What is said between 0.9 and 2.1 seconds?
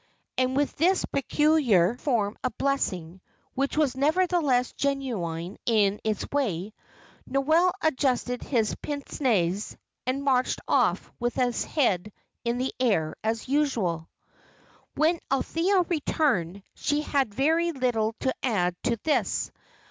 peculiar